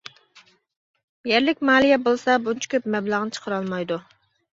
يەرلىك 1.31 1.61
مالىيە 1.69 1.99
بولسا 2.07 2.37
بۇنچە 2.47 2.71
كۆپ 2.73 2.87
مەبلەغنى 2.95 3.37
چىقىرالمايدۇ. 3.37 3.99